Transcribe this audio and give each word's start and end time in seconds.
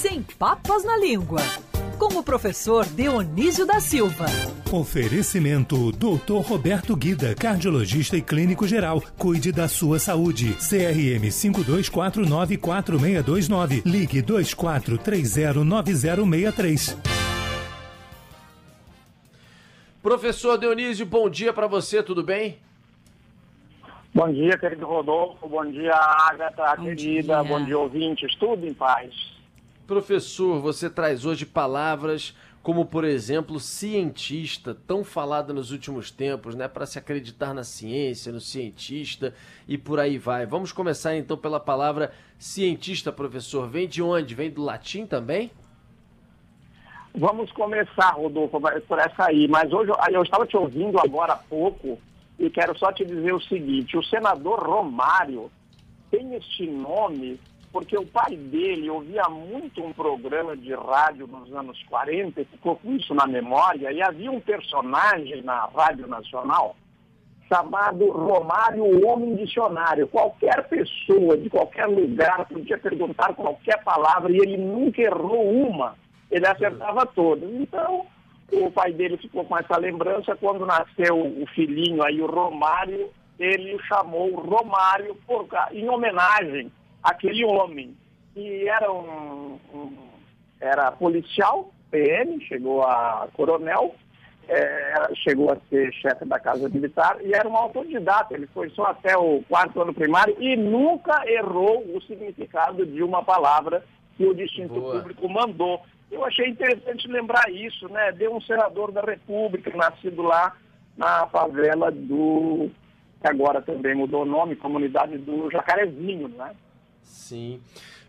sem 0.00 0.22
papas 0.22 0.82
na 0.82 0.96
língua. 0.96 1.42
Com 1.98 2.18
o 2.18 2.22
professor 2.22 2.86
Dionísio 2.86 3.66
da 3.66 3.80
Silva. 3.80 4.24
Oferecimento 4.72 5.92
Dr. 5.92 6.40
Roberto 6.42 6.96
Guida, 6.96 7.34
cardiologista 7.34 8.16
e 8.16 8.22
clínico 8.22 8.66
geral. 8.66 9.02
Cuide 9.18 9.52
da 9.52 9.68
sua 9.68 9.98
saúde. 9.98 10.54
CRM 10.54 11.30
52494629. 11.30 13.82
Ligue 13.84 14.22
24309063. 14.22 16.96
Professor 20.02 20.56
Dionísio, 20.56 21.04
bom 21.04 21.28
dia 21.28 21.52
para 21.52 21.66
você, 21.66 22.02
tudo 22.02 22.22
bem? 22.22 22.56
Bom 24.14 24.32
dia, 24.32 24.56
querido 24.56 24.86
Rodolfo. 24.86 25.46
Bom 25.46 25.66
dia, 25.66 25.94
Agatha, 25.94 26.74
bom 26.76 26.84
querida. 26.84 27.42
Dia. 27.42 27.44
Bom 27.44 27.62
dia, 27.62 27.78
ouvintes. 27.78 28.34
Tudo 28.36 28.66
em 28.66 28.72
paz. 28.72 29.39
Professor, 29.90 30.60
você 30.60 30.88
traz 30.88 31.26
hoje 31.26 31.44
palavras 31.44 32.32
como, 32.62 32.86
por 32.86 33.02
exemplo, 33.02 33.58
cientista, 33.58 34.72
tão 34.72 35.02
falada 35.02 35.52
nos 35.52 35.72
últimos 35.72 36.12
tempos, 36.12 36.54
né? 36.54 36.68
Para 36.68 36.86
se 36.86 36.96
acreditar 36.96 37.52
na 37.52 37.64
ciência, 37.64 38.30
no 38.30 38.38
cientista 38.38 39.34
e 39.66 39.76
por 39.76 39.98
aí 39.98 40.16
vai. 40.16 40.46
Vamos 40.46 40.70
começar 40.70 41.16
então 41.16 41.36
pela 41.36 41.58
palavra 41.58 42.12
cientista, 42.38 43.10
professor. 43.10 43.68
Vem 43.68 43.88
de 43.88 44.00
onde? 44.00 44.32
Vem 44.32 44.48
do 44.48 44.62
latim 44.62 45.06
também? 45.06 45.50
Vamos 47.12 47.50
começar, 47.50 48.12
Rodolfo, 48.12 48.60
por 48.86 48.98
essa 49.00 49.24
aí. 49.24 49.48
Mas 49.48 49.72
hoje 49.72 49.90
eu 50.12 50.22
estava 50.22 50.46
te 50.46 50.56
ouvindo 50.56 51.00
agora 51.00 51.32
há 51.32 51.36
pouco 51.36 51.98
e 52.38 52.48
quero 52.48 52.78
só 52.78 52.92
te 52.92 53.04
dizer 53.04 53.34
o 53.34 53.42
seguinte: 53.42 53.96
o 53.96 54.04
senador 54.04 54.60
Romário 54.60 55.50
tem 56.12 56.36
este 56.36 56.64
nome 56.64 57.40
porque 57.72 57.96
o 57.96 58.06
pai 58.06 58.36
dele 58.36 58.90
ouvia 58.90 59.24
muito 59.28 59.82
um 59.84 59.92
programa 59.92 60.56
de 60.56 60.74
rádio 60.74 61.26
nos 61.26 61.52
anos 61.54 61.80
40 61.84 62.40
e 62.40 62.44
ficou 62.44 62.76
com 62.76 62.92
isso 62.92 63.14
na 63.14 63.26
memória. 63.26 63.92
E 63.92 64.02
havia 64.02 64.30
um 64.30 64.40
personagem 64.40 65.42
na 65.42 65.66
Rádio 65.66 66.08
Nacional 66.08 66.76
chamado 67.48 68.10
Romário 68.10 68.84
o 68.84 69.06
Homem 69.06 69.36
Dicionário. 69.36 70.08
Qualquer 70.08 70.68
pessoa 70.68 71.36
de 71.36 71.50
qualquer 71.50 71.86
lugar 71.86 72.46
podia 72.46 72.78
perguntar 72.78 73.34
qualquer 73.34 73.82
palavra 73.82 74.30
e 74.32 74.36
ele 74.36 74.56
nunca 74.56 75.02
errou 75.02 75.68
uma 75.68 75.96
ele 76.30 76.46
acertava 76.46 77.04
todas. 77.06 77.50
Então, 77.50 78.06
o 78.52 78.70
pai 78.70 78.92
dele 78.92 79.16
ficou 79.16 79.44
com 79.44 79.58
essa 79.58 79.76
lembrança. 79.76 80.36
Quando 80.36 80.64
nasceu 80.64 81.18
o 81.18 81.44
filhinho 81.54 82.02
aí, 82.02 82.20
o 82.22 82.26
Romário, 82.26 83.10
ele 83.38 83.78
chamou 83.88 84.34
Romário 84.36 85.16
por, 85.26 85.46
em 85.72 85.88
homenagem 85.88 86.70
àquele 87.02 87.44
homem. 87.44 87.96
E 88.36 88.68
era 88.68 88.92
um, 88.92 89.58
um 89.74 89.92
era 90.60 90.92
policial, 90.92 91.72
PM, 91.90 92.40
chegou 92.46 92.82
a 92.82 93.28
coronel, 93.32 93.94
é, 94.48 95.14
chegou 95.14 95.50
a 95.50 95.56
ser 95.68 95.92
chefe 95.94 96.24
da 96.24 96.38
Casa 96.38 96.68
Militar 96.68 97.18
e 97.22 97.32
era 97.32 97.48
um 97.48 97.56
autodidata. 97.56 98.34
Ele 98.34 98.46
foi 98.48 98.68
só 98.70 98.86
até 98.86 99.16
o 99.16 99.42
quarto 99.48 99.80
ano 99.80 99.94
primário 99.94 100.36
e 100.38 100.56
nunca 100.56 101.22
errou 101.26 101.84
o 101.94 102.00
significado 102.02 102.84
de 102.84 103.02
uma 103.02 103.22
palavra 103.22 103.84
que 104.16 104.24
o 104.24 104.34
distinto 104.34 104.74
Boa. 104.74 104.98
público 104.98 105.28
mandou. 105.28 105.80
Eu 106.10 106.24
achei 106.24 106.48
interessante 106.48 107.06
lembrar 107.06 107.50
isso, 107.50 107.88
né? 107.88 108.12
Deu 108.12 108.34
um 108.34 108.40
senador 108.40 108.90
da 108.90 109.00
República, 109.00 109.70
nascido 109.76 110.22
lá 110.22 110.56
na 110.96 111.26
favela 111.28 111.90
do. 111.90 112.68
que 113.20 113.28
agora 113.28 113.62
também 113.62 113.94
mudou 113.94 114.22
o 114.22 114.26
nome, 114.26 114.56
comunidade 114.56 115.16
do 115.18 115.48
Jacarezinho, 115.50 116.28
né? 116.28 116.54
Sim. 117.02 117.60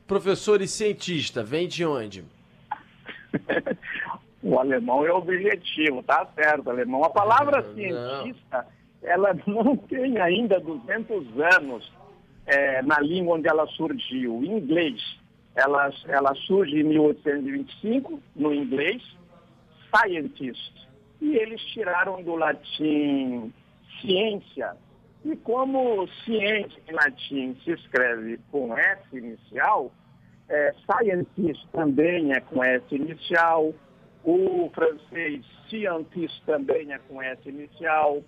Professor 0.07 0.61
e 0.61 0.67
cientista, 0.67 1.43
vem 1.43 1.67
de 1.67 1.85
onde? 1.85 2.23
o 4.43 4.59
alemão 4.59 5.05
é 5.05 5.11
objetivo, 5.11 6.03
tá 6.03 6.27
certo, 6.35 6.69
alemão. 6.69 7.03
A 7.03 7.09
palavra 7.09 7.61
não, 7.61 7.73
cientista, 7.73 8.67
não. 9.01 9.09
ela 9.09 9.33
não 9.45 9.77
tem 9.77 10.19
ainda 10.19 10.59
200 10.59 11.27
anos 11.57 11.91
é, 12.45 12.81
na 12.81 12.99
língua 12.99 13.37
onde 13.37 13.47
ela 13.47 13.65
surgiu. 13.67 14.37
O 14.37 14.45
inglês 14.45 15.01
ela, 15.55 15.91
ela 16.07 16.33
surge 16.35 16.79
em 16.79 16.83
1825, 16.83 18.21
no 18.35 18.53
inglês, 18.53 19.01
scientist. 19.89 20.87
E 21.19 21.35
eles 21.35 21.61
tiraram 21.65 22.23
do 22.23 22.35
latim 22.35 23.53
ciência. 23.99 24.75
E 25.23 25.35
como 25.37 26.07
ciência 26.25 26.81
em 26.87 26.93
latim 26.93 27.55
se 27.63 27.71
escreve 27.71 28.39
com 28.51 28.75
S 28.75 29.01
inicial, 29.13 29.91
é, 30.49 30.73
scientist 30.85 31.65
também 31.71 32.33
é 32.33 32.39
com 32.39 32.63
S 32.63 32.83
inicial, 32.93 33.73
o 34.23 34.69
francês 34.73 35.45
scientist 35.67 36.43
também 36.45 36.91
é 36.91 36.99
com 36.99 37.21
S 37.21 37.47
inicial, 37.47 38.21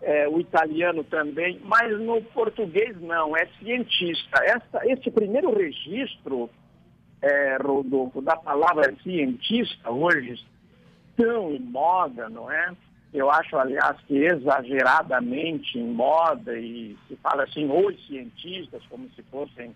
é, 0.00 0.28
o 0.28 0.40
italiano 0.40 1.04
também, 1.04 1.60
mas 1.64 1.98
no 2.00 2.20
português 2.22 3.00
não, 3.00 3.36
é 3.36 3.46
cientista. 3.58 4.42
Essa, 4.42 4.80
esse 4.84 5.10
primeiro 5.10 5.54
registro, 5.54 6.50
é, 7.20 7.56
Rodolfo, 7.62 8.20
da 8.20 8.36
palavra 8.36 8.94
cientista 9.02 9.90
hoje, 9.90 10.44
tão 11.16 11.52
em 11.52 11.60
moda, 11.60 12.28
não 12.28 12.50
é? 12.50 12.74
Eu 13.12 13.30
acho, 13.30 13.56
aliás, 13.56 13.96
que 14.06 14.16
exageradamente 14.16 15.78
em 15.78 15.86
moda 15.86 16.56
e 16.58 16.96
se 17.06 17.16
fala 17.16 17.44
assim, 17.44 17.70
os 17.70 18.06
cientistas, 18.06 18.82
como 18.88 19.08
se 19.10 19.22
fossem 19.24 19.74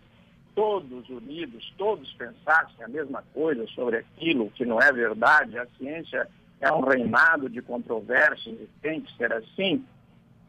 todos 0.54 1.08
unidos, 1.10 1.70
todos 1.76 2.10
pensassem 2.14 2.82
a 2.82 2.88
mesma 2.88 3.22
coisa 3.34 3.66
sobre 3.69 3.98
aquilo 3.98 4.50
que 4.52 4.64
não 4.64 4.80
é 4.80 4.91
verdade. 4.91 5.58
A 5.58 5.66
ciência 5.78 6.26
é 6.60 6.72
um 6.72 6.80
reinado 6.80 7.50
de 7.50 7.60
controvérsias 7.60 8.58
e 8.58 8.69
tem 8.80 9.02
que 9.02 9.14
ser 9.19 9.30
assim. 9.34 9.84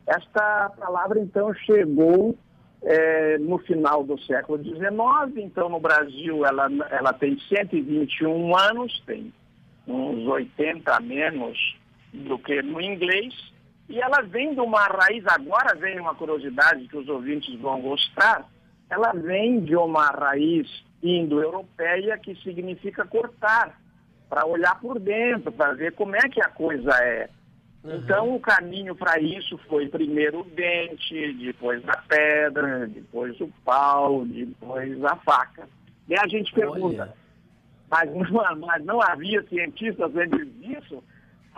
Esta 0.06 0.70
palavra, 0.70 1.20
então, 1.20 1.54
chegou 1.54 2.38
é, 2.82 3.38
no 3.38 3.58
final 3.58 4.02
do 4.04 4.18
século 4.22 4.64
XIX, 4.64 4.80
então 5.38 5.68
no 5.68 5.80
Brasil 5.80 6.46
ela, 6.46 6.70
ela 6.90 7.12
tem 7.12 7.38
121 7.38 8.56
anos, 8.56 9.04
tem 9.06 9.34
uns 9.86 10.26
80 10.26 10.90
a 10.90 11.00
menos 11.02 11.58
do 12.24 12.38
que 12.40 12.62
no 12.62 12.82
inglês, 12.82 13.34
e 13.90 14.00
ela 14.00 14.22
vem 14.22 14.54
de 14.54 14.60
uma 14.60 14.86
raiz, 14.86 15.24
agora 15.28 15.76
vem 15.76 16.00
uma 16.00 16.14
curiosidade 16.16 16.88
que 16.88 16.98
os 16.98 17.08
ouvintes 17.08 17.58
vão 17.60 17.82
gostar, 17.82 18.46
ela 18.90 19.14
vem 19.14 19.62
de 19.62 19.76
uma 19.76 20.08
raiz 20.08 20.68
indo-europeia 21.02 22.18
que 22.18 22.36
significa 22.36 23.06
cortar, 23.06 23.80
para 24.30 24.46
olhar 24.46 24.80
por 24.80 25.00
dentro, 25.00 25.52
para 25.52 25.74
ver 25.74 25.94
como 25.94 26.16
é 26.16 26.30
que 26.30 26.42
a 26.42 26.50
coisa 26.50 26.92
é. 27.02 27.30
Uhum. 27.84 27.96
Então, 27.96 28.36
o 28.36 28.40
caminho 28.40 28.96
para 28.96 29.20
isso 29.20 29.58
foi 29.70 29.88
primeiro 29.88 30.42
o 30.42 30.44
dente, 30.44 31.34
depois 31.34 31.82
a 31.88 31.98
pedra, 32.08 32.88
depois 32.88 33.40
o 33.40 33.48
pau, 33.64 34.26
depois 34.26 35.04
a 35.06 35.16
faca. 35.18 35.68
E 36.10 36.16
a 36.18 36.28
gente 36.28 36.54
pergunta, 36.54 37.14
mas 37.90 38.12
não, 38.14 38.60
mas 38.60 38.84
não 38.84 39.02
havia 39.02 39.42
cientistas 39.44 40.14
antes 40.16 40.60
disso? 40.60 41.04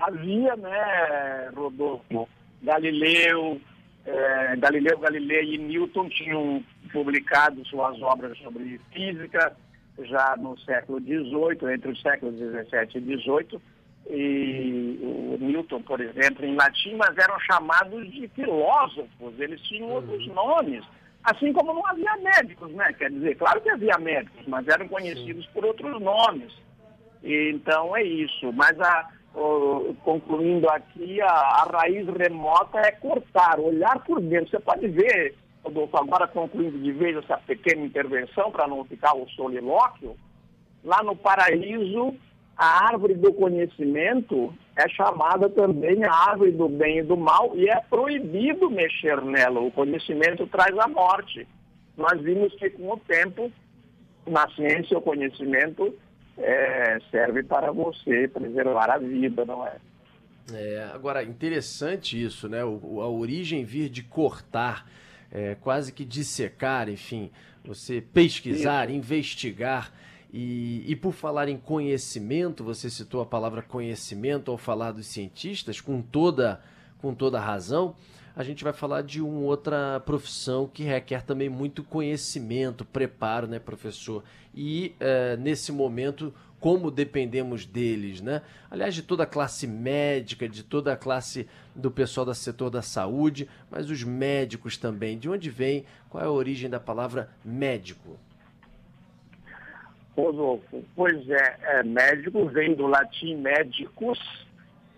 Havia, 0.01 0.55
né, 0.55 1.49
Rodolfo? 1.55 2.27
Galileu, 2.61 3.59
é, 4.05 4.55
Galileu 4.57 4.97
Galilei 4.99 5.55
e 5.55 5.57
Newton 5.57 6.09
tinham 6.09 6.63
publicado 6.91 7.65
suas 7.65 8.01
obras 8.01 8.37
sobre 8.39 8.79
física 8.91 9.55
já 9.99 10.35
no 10.37 10.57
século 10.59 10.99
XVIII, 10.99 11.73
entre 11.73 11.91
os 11.91 12.01
séculos 12.01 12.35
XVII 12.35 12.89
e 12.95 13.17
XVIII, 13.17 13.61
e 14.09 14.99
o 15.01 15.37
Newton, 15.39 15.81
por 15.83 15.99
exemplo, 16.01 16.45
em 16.45 16.55
latim, 16.55 16.95
mas 16.95 17.15
eram 17.17 17.39
chamados 17.41 18.09
de 18.11 18.27
filósofos, 18.29 19.39
eles 19.39 19.61
tinham 19.61 19.87
uhum. 19.87 19.95
outros 19.95 20.27
nomes. 20.27 20.83
Assim 21.23 21.51
como 21.51 21.73
não 21.73 21.85
havia 21.85 22.15
médicos, 22.17 22.71
né? 22.71 22.93
Quer 22.93 23.11
dizer, 23.11 23.35
claro 23.35 23.61
que 23.61 23.69
havia 23.69 23.97
médicos, 23.99 24.47
mas 24.47 24.67
eram 24.67 24.87
conhecidos 24.87 25.45
por 25.47 25.65
outros 25.65 26.01
nomes. 26.01 26.51
E, 27.21 27.51
então 27.53 27.95
é 27.95 28.03
isso. 28.03 28.51
Mas 28.53 28.79
a, 28.79 29.09
concluindo 30.03 30.69
aqui, 30.69 31.21
a, 31.21 31.27
a, 31.27 31.69
raiz 31.71 32.07
remota 32.07 32.79
é 32.79 32.91
cortar, 32.91 33.59
olhar 33.59 34.03
por 34.03 34.19
dentro. 34.21 34.49
Você 34.49 34.59
pode 34.59 34.87
ver, 34.87 35.35
Rodolfo, 35.63 35.97
agora 35.97 36.27
concluindo 36.27 36.77
de 36.79 36.91
vez 36.91 37.15
essa 37.17 37.37
pequena 37.37 37.85
intervenção, 37.85 38.51
para 38.51 38.67
não 38.67 38.83
ficar 38.85 39.15
o 39.15 39.27
solilóquio, 39.29 40.15
lá 40.83 41.03
no 41.03 41.15
paraíso 41.15 42.15
a 42.59 42.87
árvore 42.87 43.13
do 43.13 43.31
conhecimento 43.33 44.53
é 44.75 44.89
chamada 44.89 45.49
também 45.49 46.03
a 46.03 46.11
árvore 46.11 46.51
do 46.51 46.67
bem 46.67 46.99
e 46.99 47.03
do 47.03 47.15
mal 47.15 47.51
e 47.55 47.69
é 47.69 47.79
proibido 47.89 48.69
mexer 48.69 49.21
nela. 49.21 49.61
O 49.61 49.71
conhecimento 49.71 50.45
traz 50.47 50.77
a 50.77 50.87
morte. 50.87 51.47
Nós 51.95 52.21
vimos 52.21 52.53
que 52.55 52.69
com 52.71 52.91
o 52.91 52.97
tempo, 52.97 53.49
na 54.27 54.45
ciência, 54.49 54.97
o 54.97 55.01
conhecimento 55.01 55.95
é, 56.39 56.99
serve 57.11 57.43
para 57.43 57.71
você 57.71 58.27
preservar 58.27 58.89
a 58.89 58.97
vida, 58.97 59.45
não 59.45 59.65
é? 59.65 59.75
É, 60.53 60.89
agora, 60.93 61.21
interessante 61.23 62.21
isso, 62.21 62.49
né? 62.49 62.63
O, 62.63 63.01
a 63.01 63.07
origem 63.07 63.63
vir 63.63 63.89
de 63.89 64.01
cortar, 64.01 64.89
é, 65.31 65.55
quase 65.55 65.91
que 65.91 66.03
dissecar, 66.03 66.89
enfim, 66.89 67.29
você 67.63 68.01
pesquisar, 68.01 68.89
isso. 68.89 68.97
investigar. 68.97 69.93
E, 70.31 70.83
e 70.87 70.95
por 70.95 71.13
falar 71.13 71.49
em 71.49 71.57
conhecimento, 71.57 72.63
você 72.63 72.89
citou 72.89 73.21
a 73.21 73.25
palavra 73.25 73.61
conhecimento 73.61 74.51
ao 74.51 74.57
falar 74.57 74.91
dos 74.91 75.07
cientistas, 75.07 75.81
com 75.81 76.01
toda, 76.01 76.61
com 76.99 77.13
toda 77.13 77.39
razão 77.39 77.95
a 78.39 78.43
gente 78.43 78.63
vai 78.63 78.71
falar 78.71 79.01
de 79.01 79.21
uma 79.21 79.41
outra 79.41 80.01
profissão 80.05 80.65
que 80.65 80.81
requer 80.81 81.23
também 81.23 81.49
muito 81.49 81.83
conhecimento, 81.83 82.85
preparo, 82.85 83.47
né, 83.47 83.59
professor? 83.59 84.23
E 84.55 84.95
é, 84.97 85.35
nesse 85.35 85.73
momento, 85.73 86.33
como 86.57 86.89
dependemos 86.89 87.65
deles, 87.65 88.21
né? 88.21 88.41
Aliás, 88.71 88.95
de 88.95 89.03
toda 89.03 89.23
a 89.23 89.25
classe 89.25 89.67
médica, 89.67 90.47
de 90.47 90.63
toda 90.63 90.93
a 90.93 90.95
classe 90.95 91.49
do 91.75 91.91
pessoal 91.91 92.25
do 92.25 92.33
setor 92.33 92.69
da 92.69 92.81
saúde, 92.81 93.45
mas 93.69 93.89
os 93.89 94.05
médicos 94.05 94.77
também. 94.77 95.17
De 95.17 95.29
onde 95.29 95.49
vem? 95.49 95.83
Qual 96.09 96.23
é 96.23 96.27
a 96.27 96.31
origem 96.31 96.69
da 96.69 96.79
palavra 96.79 97.29
médico? 97.43 98.17
Rodolfo, 100.15 100.81
pois 100.95 101.29
é, 101.29 101.59
é 101.61 101.83
médico 101.83 102.45
vem 102.45 102.73
do 102.73 102.87
latim 102.87 103.35
médicos, 103.35 104.17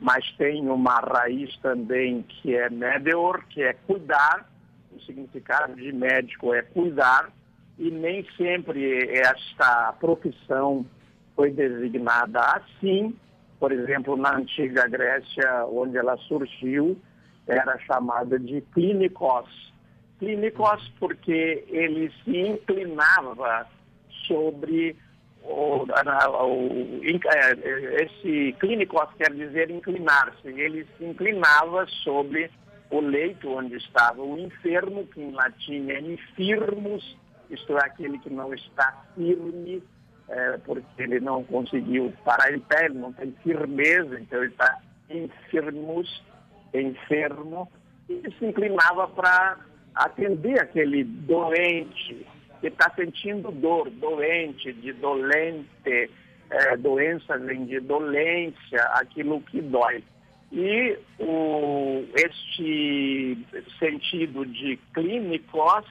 mas 0.02 0.26
tem 0.32 0.68
uma 0.68 0.96
raiz 0.96 1.56
também 1.58 2.24
que 2.24 2.56
é 2.56 2.72
medeor, 2.72 3.46
que 3.48 3.62
é 3.62 3.74
cuidar, 3.74 4.50
o 4.92 5.00
significado 5.02 5.76
de 5.76 5.94
médico 5.94 6.56
é 6.56 6.64
cuidar, 6.64 7.32
e 7.78 7.92
nem 7.92 8.26
sempre 8.36 9.08
esta 9.12 9.94
profissão 9.94 10.84
foi 11.36 11.52
designada 11.52 12.40
assim. 12.40 13.16
Por 13.60 13.72
exemplo, 13.72 14.18
na 14.18 14.38
antiga 14.38 14.88
Grécia, 14.88 15.66
onde 15.68 15.96
ela 15.96 16.18
surgiu, 16.18 17.00
era 17.48 17.78
chamada 17.80 18.40
de 18.40 18.62
clínicos. 18.74 19.72
Clínicos 20.18 20.92
porque 21.00 21.64
ele 21.68 22.12
se 22.24 22.38
inclinava 22.38 23.68
sobre 24.26 24.96
o, 25.44 25.84
o, 25.84 27.02
é, 27.04 28.04
esse 28.04 28.56
clínico 28.60 28.98
quer 29.18 29.34
dizer 29.34 29.70
inclinar-se. 29.70 30.48
Ele 30.48 30.88
se 30.98 31.06
inclinava 31.06 31.86
sobre 32.04 32.50
o 32.90 33.00
leito 33.00 33.50
onde 33.50 33.76
estava 33.78 34.22
o 34.22 34.38
enfermo, 34.38 35.08
que 35.08 35.22
em 35.22 35.32
latim 35.32 35.90
é 35.90 36.00
infirmus, 36.02 37.18
isto 37.50 37.78
é, 37.78 37.86
aquele 37.86 38.20
que 38.20 38.30
não 38.30 38.54
está 38.54 39.06
firme, 39.16 39.82
é, 40.30 40.58
porque 40.60 41.02
ele 41.02 41.20
não 41.20 41.44
conseguiu 41.44 42.14
parar 42.24 42.54
em 42.54 42.60
pé, 42.60 42.86
ele 42.86 43.00
não 43.00 43.14
tem 43.14 43.34
firmeza, 43.44 44.20
então 44.20 44.40
ele 44.44 44.52
está 44.52 44.78
infirmus, 45.10 46.24
enfermo, 46.74 47.70
e 48.10 48.32
se 48.38 48.46
inclinava 48.46 49.08
para 49.08 49.58
atender 49.96 50.62
aquele 50.62 51.04
doente, 51.04 52.26
que 52.62 52.68
está 52.68 52.90
sentindo 52.96 53.52
dor, 53.52 53.90
doente, 53.90 54.72
de 54.72 54.94
dolente, 54.94 56.10
é, 56.52 56.78
doença 56.78 57.38
vem 57.40 57.66
de 57.66 57.80
dolência, 57.80 58.82
aquilo 58.94 59.42
que 59.42 59.62
dói. 59.62 60.04
E 60.52 60.98
o, 61.18 62.04
este 62.16 63.38
sentido 63.80 64.46
de 64.46 64.78
clínicos, 64.94 65.86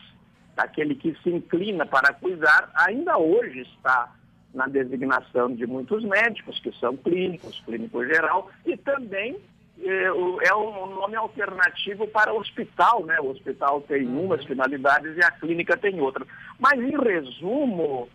aquele 0.57 0.95
que 0.95 1.17
se 1.23 1.31
inclina 1.31 1.85
para 1.85 2.13
cuidar, 2.15 2.71
ainda 2.75 3.19
hoje 3.19 3.63
está 3.63 4.15
na 4.55 4.67
designação 4.67 5.55
de 5.55 5.67
muitos 5.67 6.05
médicos, 6.05 6.61
que 6.61 6.73
são 6.79 6.97
clínicos, 6.97 7.61
clínico 7.65 8.05
geral, 8.05 8.51
e 8.67 8.77
também 8.77 9.37
é, 9.83 10.05
é 10.49 10.55
um 10.55 10.95
nome 10.95 11.17
alternativo 11.17 12.07
para 12.09 12.33
hospital, 12.33 13.05
né? 13.05 13.19
O 13.21 13.31
hospital 13.31 13.81
tem 13.83 14.07
uhum. 14.07 14.27
umas 14.27 14.45
finalidades 14.45 15.17
e 15.17 15.25
a 15.25 15.31
clínica 15.31 15.77
tem 15.77 16.01
outra. 16.01 16.27
Mas, 16.59 16.79
em 16.79 16.97
resumo, 16.99 18.09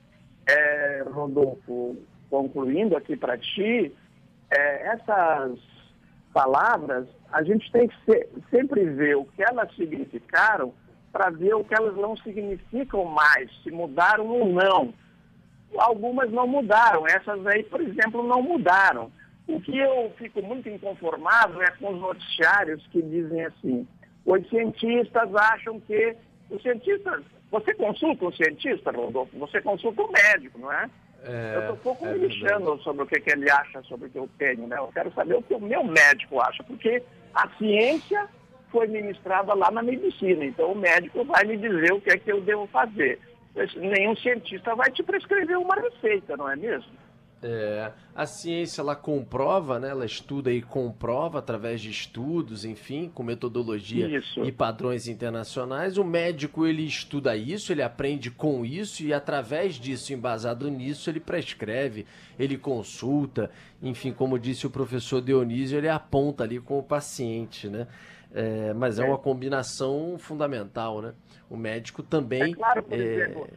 é, 0.47 1.03
Rodolfo, 1.07 1.97
concluindo 2.29 2.95
aqui 2.95 3.15
para 3.15 3.37
ti, 3.37 3.91
é, 4.51 4.87
essas 4.87 5.59
palavras, 6.33 7.07
a 7.31 7.41
gente 7.43 7.71
tem 7.71 7.87
que 7.87 7.95
ser, 8.05 8.29
sempre 8.49 8.83
ver 8.85 9.15
o 9.15 9.25
que 9.25 9.41
elas 9.41 9.73
significaram 9.75 10.73
para 11.11 11.29
ver 11.29 11.53
o 11.55 11.63
que 11.63 11.73
elas 11.73 11.95
não 11.95 12.15
significam 12.17 13.05
mais, 13.05 13.49
se 13.63 13.71
mudaram 13.71 14.27
ou 14.27 14.45
não. 14.45 14.93
Algumas 15.77 16.29
não 16.31 16.45
mudaram, 16.45 17.07
essas 17.07 17.45
aí, 17.47 17.63
por 17.63 17.81
exemplo, 17.81 18.21
não 18.21 18.41
mudaram. 18.41 19.11
O 19.47 19.61
que 19.61 19.77
eu 19.77 20.11
fico 20.17 20.41
muito 20.41 20.67
inconformado 20.67 21.61
é 21.61 21.69
com 21.71 21.93
os 21.93 22.01
noticiários 22.01 22.85
que 22.87 23.01
dizem 23.01 23.45
assim: 23.45 23.87
os 24.25 24.49
cientistas 24.49 25.35
acham 25.35 25.79
que. 25.79 26.15
Os 26.49 26.61
cientistas. 26.61 27.23
Você 27.51 27.73
consulta 27.75 28.25
um 28.25 28.31
cientista, 28.31 28.91
Rodolfo? 28.91 29.37
Você 29.37 29.61
consulta 29.61 30.01
um 30.01 30.11
médico, 30.11 30.59
não 30.59 30.71
é? 30.71 30.89
é 31.23 31.55
eu 31.55 31.59
estou 31.59 31.75
um 31.75 31.79
pouco 31.79 32.05
é 32.05 32.13
me 32.13 32.27
lixando 32.27 32.77
sobre 32.81 33.03
o 33.03 33.07
que, 33.07 33.19
que, 33.19 33.31
ele 33.31 33.49
acha 33.49 33.81
sobre 33.83 34.07
o 34.07 34.09
que 34.09 34.17
eu 34.17 34.29
tenho, 34.37 34.67
né? 34.67 34.77
Eu 34.77 34.89
quero 34.93 35.13
saber 35.13 35.35
o 35.35 35.41
que 35.41 35.53
o 35.53 35.59
meu 35.59 35.83
médico 35.83 36.41
acha, 36.41 36.63
porque 36.63 37.01
a 37.33 37.47
ciência 37.57 38.27
foi 38.71 38.87
ministrada 38.87 39.53
lá 39.53 39.71
na 39.71 39.81
medicina, 39.81 40.43
então 40.43 40.71
o 40.71 40.75
médico 40.75 41.23
vai 41.23 41.45
me 41.45 41.55
dizer 41.55 41.93
o 41.93 42.01
que 42.01 42.11
é 42.11 42.17
que 42.17 42.31
eu 42.31 42.41
devo 42.41 42.67
fazer. 42.67 43.19
Nenhum 43.75 44.15
cientista 44.17 44.75
vai 44.75 44.91
te 44.91 45.01
prescrever 45.01 45.57
uma 45.57 45.75
receita, 45.75 46.35
não 46.35 46.49
é 46.49 46.55
mesmo? 46.55 46.91
É, 47.47 47.91
a 48.15 48.25
ciência 48.25 48.81
ela 48.81 48.95
comprova, 48.95 49.79
né? 49.79 49.89
Ela 49.89 50.07
estuda 50.07 50.51
e 50.51 50.63
comprova 50.63 51.37
através 51.37 51.79
de 51.79 51.91
estudos, 51.91 52.65
enfim, 52.65 53.07
com 53.13 53.21
metodologia 53.21 54.07
isso. 54.17 54.43
e 54.43 54.51
padrões 54.51 55.07
internacionais. 55.07 55.99
O 55.99 56.03
médico 56.03 56.65
ele 56.65 56.83
estuda 56.83 57.37
isso, 57.37 57.71
ele 57.71 57.83
aprende 57.83 58.31
com 58.31 58.65
isso 58.65 59.03
e 59.03 59.13
através 59.13 59.75
disso, 59.75 60.11
embasado 60.11 60.71
nisso, 60.71 61.07
ele 61.07 61.19
prescreve, 61.19 62.07
ele 62.39 62.57
consulta, 62.57 63.51
enfim, 63.79 64.11
como 64.11 64.39
disse 64.39 64.65
o 64.65 64.71
professor 64.71 65.21
Dionísio, 65.21 65.77
ele 65.77 65.89
aponta 65.89 66.43
ali 66.43 66.59
com 66.59 66.79
o 66.79 66.83
paciente, 66.83 67.69
né? 67.69 67.85
É, 68.33 68.73
mas 68.73 68.97
é. 68.97 69.03
é. 69.03 69.07
uma 69.07 69.19
combinação 69.19 70.17
fundamental, 70.17 70.99
né? 70.99 71.13
O 71.47 71.55
médico 71.55 72.01
também. 72.01 72.53
É 72.53 72.55
claro, 72.55 72.81
por 72.81 72.99
é, 72.99 73.03
exemplo. 73.03 73.47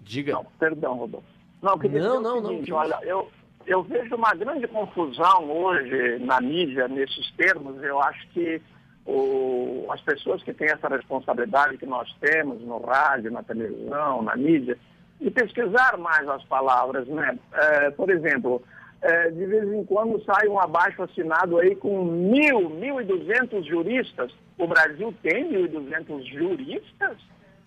Diga. 0.00 0.32
Não, 0.32 0.44
perdão, 0.58 0.96
Rodolfo. 0.98 1.31
Não, 1.62 1.78
queria 1.78 2.00
não, 2.00 2.20
não, 2.20 2.42
seguinte, 2.42 2.70
não. 2.70 2.76
Olha, 2.78 2.98
eu, 3.02 3.30
eu 3.66 3.82
vejo 3.84 4.16
uma 4.16 4.34
grande 4.34 4.66
confusão 4.66 5.50
hoje 5.50 6.18
na 6.18 6.40
mídia 6.40 6.88
nesses 6.88 7.30
termos. 7.36 7.80
Eu 7.82 8.02
acho 8.02 8.28
que 8.30 8.60
o, 9.06 9.86
as 9.90 10.00
pessoas 10.00 10.42
que 10.42 10.52
têm 10.52 10.68
essa 10.68 10.88
responsabilidade 10.88 11.78
que 11.78 11.86
nós 11.86 12.12
temos 12.20 12.60
no 12.62 12.78
rádio, 12.78 13.30
na 13.30 13.42
televisão, 13.44 14.22
na 14.22 14.36
mídia, 14.36 14.76
de 15.20 15.30
pesquisar 15.30 15.96
mais 15.98 16.28
as 16.28 16.42
palavras, 16.44 17.06
né? 17.06 17.38
É, 17.52 17.90
por 17.90 18.10
exemplo, 18.10 18.60
é, 19.00 19.30
de 19.30 19.46
vez 19.46 19.72
em 19.72 19.84
quando 19.84 20.22
sai 20.24 20.48
um 20.48 20.58
abaixo 20.58 21.02
assinado 21.02 21.58
aí 21.58 21.76
com 21.76 22.04
mil, 22.04 22.70
mil 22.70 23.00
e 23.00 23.04
duzentos 23.04 23.64
juristas. 23.66 24.32
O 24.58 24.66
Brasil 24.66 25.14
tem 25.22 25.48
mil 25.48 25.64
e 25.64 25.68
duzentos 25.68 26.26
juristas? 26.26 27.16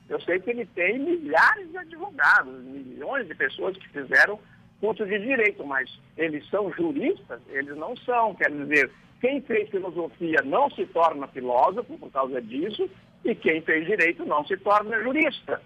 Eu 0.10 0.20
sei 0.22 0.40
que 0.40 0.52
ele 0.52 0.66
tem 0.68 1.00
milhares 1.00 1.70
de 1.72 1.78
advogados, 1.78 2.64
milhões 2.64 3.28
de 3.28 3.36
pessoas 3.36 3.76
que 3.78 3.90
fizeram 3.90 4.40
curso 4.80 5.06
de 5.06 5.18
direito, 5.20 5.66
mas 5.66 5.90
eles 6.18 6.48
são 6.50 6.72
juristas? 6.72 7.42
Eles 7.50 7.76
não 7.76 7.96
são. 7.98 8.36
Quer 8.36 8.52
dizer, 8.52 8.92
quem 9.20 9.42
fez 9.42 9.70
filosofia 9.70 10.42
não 10.44 10.70
se 10.70 10.86
torna 10.88 11.28
filósofo 11.28 11.98
por 11.98 12.12
causa 12.12 12.42
disso, 12.42 12.88
e 13.24 13.34
quem 13.34 13.62
fez 13.62 13.88
direito 13.88 14.26
não 14.26 14.46
se 14.46 14.56
torna 14.58 15.02
jurista. 15.02 15.62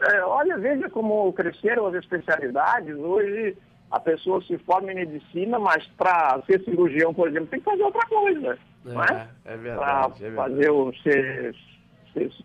É, 0.00 0.24
olha, 0.24 0.56
veja 0.58 0.88
como 0.88 1.32
cresceram 1.32 1.86
as 1.86 1.94
especialidades. 1.94 2.96
Hoje 2.96 3.56
a 3.90 4.00
pessoa 4.00 4.42
se 4.42 4.56
forma 4.58 4.90
em 4.90 4.96
medicina, 4.96 5.58
mas 5.58 5.86
para 5.98 6.40
ser 6.46 6.64
cirurgião, 6.64 7.12
por 7.12 7.28
exemplo, 7.28 7.48
tem 7.48 7.60
que 7.60 7.70
fazer 7.70 7.82
outra 7.82 8.06
coisa. 8.06 8.58
É, 8.86 8.88
não 8.90 9.04
é? 9.04 9.28
é 9.44 9.56
verdade. 9.56 10.18
Para 10.18 10.28
é 10.28 10.34
fazer 10.34 10.70
o 10.70 10.92
ser 11.02 11.54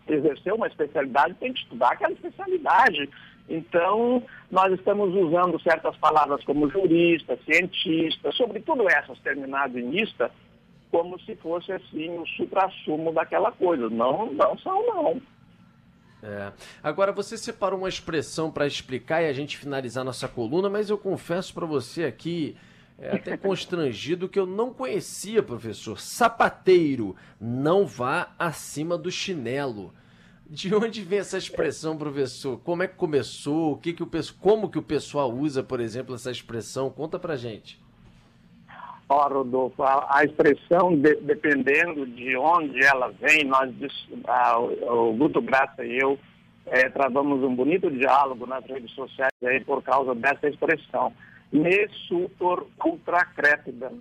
exercer 0.08 0.52
uma 0.52 0.66
especialidade, 0.66 1.34
tem 1.34 1.52
que 1.52 1.60
estudar 1.60 1.92
aquela 1.92 2.12
especialidade. 2.12 3.08
Então, 3.48 4.22
nós 4.50 4.72
estamos 4.72 5.14
usando 5.14 5.60
certas 5.60 5.96
palavras 5.96 6.44
como 6.44 6.68
jurista, 6.68 7.38
cientista, 7.44 8.30
sobretudo 8.32 8.88
essas 8.88 9.18
terminadas 9.20 9.76
em 9.76 10.02
ista, 10.02 10.30
como 10.90 11.18
se 11.20 11.34
fosse 11.36 11.72
assim 11.72 12.18
o 12.18 12.26
supra-sumo 12.26 13.12
daquela 13.12 13.50
coisa. 13.52 13.88
Não, 13.88 14.32
não 14.32 14.58
são 14.58 14.86
não. 14.86 15.22
É. 16.22 16.52
Agora 16.82 17.12
você 17.12 17.38
separou 17.38 17.78
uma 17.78 17.88
expressão 17.88 18.50
para 18.50 18.66
explicar 18.66 19.22
e 19.22 19.28
a 19.28 19.32
gente 19.32 19.56
finalizar 19.56 20.04
nossa 20.04 20.28
coluna, 20.28 20.68
mas 20.68 20.90
eu 20.90 20.98
confesso 20.98 21.54
para 21.54 21.64
você 21.64 22.04
aqui 22.04 22.56
é 22.98 23.14
até 23.14 23.36
constrangido 23.36 24.28
que 24.28 24.38
eu 24.38 24.46
não 24.46 24.74
conhecia, 24.74 25.42
professor. 25.42 26.00
Sapateiro, 26.00 27.14
não 27.40 27.86
vá 27.86 28.34
acima 28.38 28.98
do 28.98 29.10
chinelo. 29.10 29.94
De 30.50 30.74
onde 30.74 31.02
vem 31.02 31.18
essa 31.18 31.38
expressão, 31.38 31.96
professor? 31.96 32.58
Como 32.60 32.82
é 32.82 32.88
que 32.88 32.96
começou? 32.96 33.72
O 33.72 33.76
que 33.76 33.92
que 33.92 34.02
o, 34.02 34.10
como 34.40 34.68
que 34.70 34.78
o 34.78 34.82
pessoal 34.82 35.30
usa, 35.30 35.62
por 35.62 35.78
exemplo, 35.78 36.14
essa 36.14 36.30
expressão? 36.30 36.90
Conta 36.90 37.18
pra 37.18 37.36
gente. 37.36 37.78
Ó, 39.08 39.28
Rodolfo, 39.28 39.82
a, 39.82 40.06
a 40.18 40.24
expressão, 40.24 40.94
de, 40.96 41.14
dependendo 41.16 42.06
de 42.06 42.36
onde 42.36 42.84
ela 42.84 43.12
vem, 43.20 43.44
nós, 43.44 43.72
o, 44.84 45.10
o 45.10 45.12
Guto 45.14 45.40
Graça 45.40 45.84
e 45.84 45.98
eu 45.98 46.18
é, 46.66 46.88
travamos 46.90 47.42
um 47.42 47.54
bonito 47.54 47.90
diálogo 47.90 48.46
nas 48.46 48.64
redes 48.66 48.90
sociais 48.92 49.32
aí 49.44 49.60
por 49.64 49.82
causa 49.82 50.14
dessa 50.14 50.48
expressão. 50.48 51.12
Nessutor 51.52 52.66
ultra 52.84 53.24
crépida. 53.24 53.92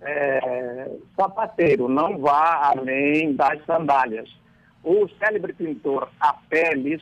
É, 0.00 0.90
sapateiro, 1.16 1.88
não 1.88 2.18
vá 2.18 2.72
além 2.74 3.34
das 3.34 3.64
sandálias. 3.64 4.28
O 4.82 5.08
célebre 5.18 5.52
pintor 5.52 6.10
Apeles, 6.18 7.00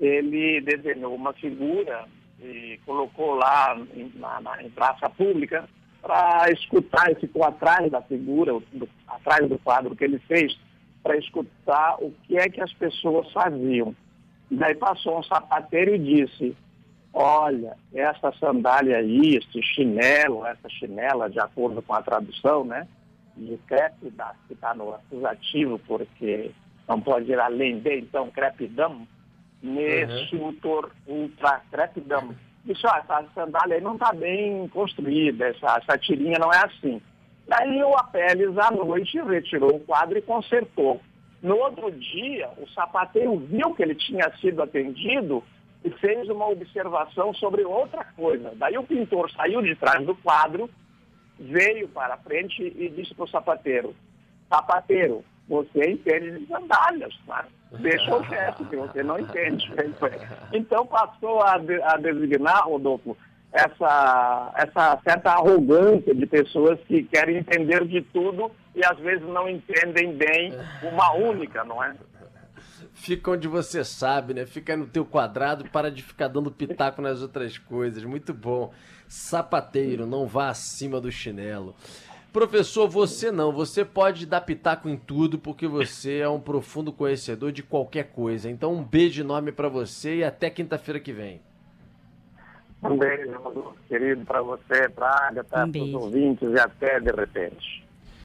ele 0.00 0.60
desenhou 0.62 1.14
uma 1.14 1.34
figura 1.34 2.06
e 2.40 2.80
colocou 2.86 3.34
lá 3.34 3.76
em, 3.94 4.10
na, 4.16 4.40
na, 4.40 4.62
em 4.62 4.70
praça 4.70 5.10
pública 5.10 5.68
para 6.00 6.50
escutar 6.50 7.12
e 7.12 7.14
ficou 7.14 7.44
atrás 7.44 7.90
da 7.90 8.02
figura, 8.02 8.52
do, 8.72 8.88
atrás 9.06 9.48
do 9.48 9.58
quadro 9.58 9.94
que 9.94 10.04
ele 10.04 10.18
fez, 10.20 10.58
para 11.02 11.16
escutar 11.16 11.96
o 12.00 12.12
que 12.24 12.36
é 12.36 12.48
que 12.48 12.60
as 12.60 12.72
pessoas 12.72 13.30
faziam. 13.32 13.94
Daí 14.50 14.74
passou 14.74 15.18
um 15.18 15.22
sapateiro 15.22 15.94
e 15.94 15.98
disse, 15.98 16.56
olha, 17.12 17.76
essa 17.94 18.32
sandália 18.40 18.98
aí, 18.98 19.36
esse 19.36 19.62
chinelo, 19.62 20.46
essa 20.46 20.68
chinela, 20.68 21.28
de 21.28 21.38
acordo 21.38 21.82
com 21.82 21.94
a 21.94 22.02
tradução, 22.02 22.64
né, 22.64 22.86
de 23.36 23.56
crépida, 23.66 24.34
que 24.46 24.54
está 24.54 24.74
no 24.74 24.94
acusativo, 24.94 25.78
porque 25.80 26.50
não 26.88 27.00
pode 27.00 27.30
ir 27.30 27.38
além 27.38 27.80
de, 27.80 27.98
então, 27.98 28.30
crepidam, 28.30 29.06
nesse 29.62 30.34
uhum. 30.36 30.54
ultra 31.06 31.60
crepidam. 31.70 32.34
Disse, 32.64 32.86
ó, 32.86 32.96
essa 32.96 33.24
sandália 33.34 33.76
aí 33.76 33.80
não 33.80 33.94
está 33.94 34.12
bem 34.12 34.68
construída, 34.68 35.48
essa, 35.48 35.78
essa 35.78 35.98
tirinha 35.98 36.38
não 36.38 36.52
é 36.52 36.58
assim. 36.64 37.00
Daí 37.46 37.82
o 37.82 37.96
Apeles, 37.96 38.56
à 38.56 38.70
noite, 38.70 39.20
retirou 39.20 39.76
o 39.76 39.80
quadro 39.80 40.16
e 40.16 40.22
consertou. 40.22 41.00
No 41.42 41.56
outro 41.56 41.90
dia, 41.90 42.48
o 42.56 42.68
sapateiro 42.70 43.36
viu 43.36 43.74
que 43.74 43.82
ele 43.82 43.96
tinha 43.96 44.30
sido 44.40 44.62
atendido 44.62 45.42
e 45.84 45.90
fez 45.90 46.28
uma 46.28 46.48
observação 46.48 47.34
sobre 47.34 47.64
outra 47.64 48.04
coisa. 48.16 48.52
Daí 48.56 48.78
o 48.78 48.84
pintor 48.84 49.30
saiu 49.32 49.60
de 49.62 49.74
trás 49.76 50.04
do 50.06 50.14
quadro, 50.16 50.70
veio 51.38 51.88
para 51.88 52.16
frente 52.18 52.62
e 52.62 52.88
disse 52.88 53.14
para 53.14 53.24
o 53.24 53.28
sapateiro, 53.28 53.94
sapateiro, 54.48 55.24
você 55.48 55.90
entende 55.90 56.38
de 56.38 56.46
sandálias, 56.46 57.14
tá? 57.26 57.44
deixa 57.80 58.14
o 58.14 58.20
resto 58.20 58.64
que 58.66 58.76
você 58.76 59.02
não 59.02 59.18
entende. 59.18 59.72
Então 60.52 60.86
passou 60.86 61.42
a, 61.42 61.58
de, 61.58 61.82
a 61.82 61.96
designar, 61.96 62.64
Rodolfo, 62.64 63.16
essa, 63.52 64.52
essa 64.56 64.98
certa 65.04 65.32
arrogância 65.32 66.14
de 66.14 66.26
pessoas 66.26 66.78
que 66.86 67.02
querem 67.04 67.36
entender 67.36 67.86
de 67.86 68.00
tudo 68.00 68.50
e 68.74 68.84
às 68.84 68.98
vezes 68.98 69.26
não 69.28 69.48
entendem 69.48 70.14
bem 70.16 70.52
uma 70.82 71.12
única, 71.14 71.62
não 71.64 71.82
é? 71.82 71.94
Fica 72.94 73.30
onde 73.30 73.48
você 73.48 73.82
sabe, 73.82 74.34
né? 74.34 74.46
Fica 74.46 74.76
no 74.76 74.86
teu 74.86 75.04
quadrado 75.04 75.64
e 75.64 75.68
para 75.68 75.90
de 75.90 76.02
ficar 76.02 76.28
dando 76.28 76.50
pitaco 76.50 77.00
nas 77.00 77.22
outras 77.22 77.58
coisas. 77.58 78.04
Muito 78.04 78.32
bom. 78.34 78.72
Sapateiro, 79.08 80.06
não 80.06 80.26
vá 80.26 80.48
acima 80.48 81.00
do 81.00 81.10
chinelo. 81.10 81.74
Professor, 82.32 82.88
você 82.88 83.30
não. 83.30 83.52
Você 83.52 83.84
pode 83.84 84.24
dar 84.24 84.40
pitaco 84.40 84.88
em 84.88 84.96
tudo 84.96 85.38
porque 85.38 85.66
você 85.66 86.18
é 86.18 86.28
um 86.28 86.40
profundo 86.40 86.92
conhecedor 86.92 87.52
de 87.52 87.62
qualquer 87.62 88.04
coisa. 88.12 88.50
Então, 88.50 88.72
um 88.72 88.82
beijo 88.82 89.22
enorme 89.22 89.52
para 89.52 89.68
você 89.68 90.16
e 90.16 90.24
até 90.24 90.48
quinta-feira 90.48 90.98
que 90.98 91.12
vem. 91.12 91.42
Um 92.82 92.96
beijo, 92.96 93.74
querido, 93.86 94.24
para 94.24 94.42
você, 94.42 94.88
para 94.88 95.08
a 95.08 95.28
Agatha, 95.28 95.66
um 95.66 95.72
para 95.72 95.82
os 95.82 95.94
ouvintes 95.94 96.50
e 96.50 96.58
até 96.58 96.98
de 97.00 97.12
repente. 97.12 97.81